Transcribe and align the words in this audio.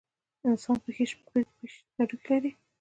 د 0.39 0.41
انسان 0.49 0.77
پښې 0.83 1.05
شپږ 1.11 1.45
ویشت 1.59 1.83
هډوکي 1.97 2.29
لري. 2.39 2.51